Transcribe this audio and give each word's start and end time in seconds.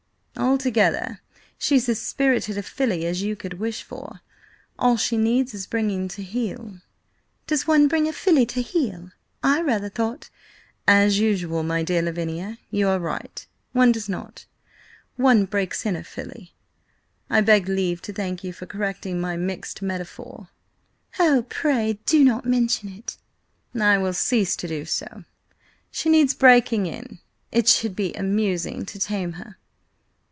"Altogether 0.37 1.21
she's 1.59 1.87
as 1.87 2.01
spirited 2.01 2.57
a 2.57 2.63
filly 2.63 3.05
as 3.05 3.21
you 3.21 3.35
could 3.35 3.59
wish 3.59 3.83
for. 3.83 4.21
All 4.79 4.97
she 4.97 5.15
needs 5.15 5.53
is 5.53 5.67
bringing 5.67 6.07
to 6.09 6.23
heel." 6.23 6.79
"Does 7.45 7.67
one 7.67 7.87
bring 7.87 8.07
a 8.07 8.11
filly 8.13 8.47
to 8.47 8.61
heel? 8.61 9.11
I 9.43 9.61
rather 9.61 9.87
thought—" 9.87 10.29
"As 10.87 11.19
usual, 11.19 11.61
my 11.61 11.83
dear 11.83 12.01
Lavinia, 12.01 12.57
you 12.71 12.87
are 12.87 12.97
right: 12.99 13.45
one 13.71 13.91
does 13.91 14.09
not. 14.09 14.45
One 15.15 15.45
breaks 15.45 15.85
in 15.85 15.95
a 15.95 16.03
filly. 16.03 16.53
I 17.29 17.41
beg 17.41 17.69
leave 17.69 18.01
to 18.03 18.13
thank 18.13 18.43
you 18.43 18.51
for 18.51 18.65
correcting 18.65 19.21
my 19.21 19.37
mixed 19.37 19.81
metaphor." 19.83 20.49
"Oh, 21.19 21.45
pray 21.49 21.99
do 22.07 22.23
not 22.23 22.45
mention 22.47 22.89
it." 22.89 23.15
"I 23.79 23.97
will 23.99 24.13
cease 24.13 24.55
to 24.57 24.67
do 24.67 24.85
so. 24.85 25.23
She 25.91 26.09
needs 26.09 26.33
breaking 26.33 26.87
in. 26.87 27.19
It 27.51 27.69
should 27.69 27.95
be 27.95 28.13
amusing 28.15 28.85
to 28.87 28.97
tame 28.99 29.33
her." 29.33 29.57